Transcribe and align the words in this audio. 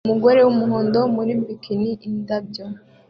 Umugore 0.05 0.39
wumuhondo 0.41 0.99
muri 1.15 1.31
bikini-indabyo 1.45 2.65